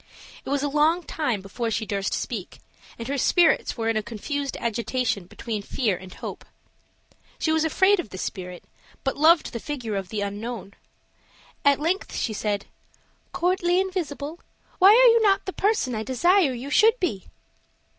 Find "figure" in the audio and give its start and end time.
9.59-9.95